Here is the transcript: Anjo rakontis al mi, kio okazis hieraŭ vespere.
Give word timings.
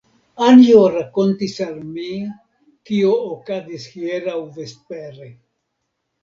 Anjo 0.43 0.77
rakontis 0.93 1.53
al 1.65 1.75
mi, 1.97 2.05
kio 2.89 3.11
okazis 3.35 3.87
hieraŭ 3.93 4.39
vespere. 4.57 5.31